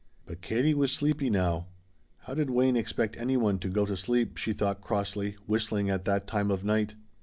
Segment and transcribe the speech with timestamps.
[0.25, 1.67] But Katie was sleepy now.
[2.21, 6.05] How did Wayne expect any one to go to sleep, she thought crossly, whistling at
[6.05, 6.95] that time of night.